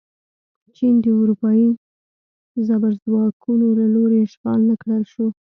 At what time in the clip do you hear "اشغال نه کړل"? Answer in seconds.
4.27-5.03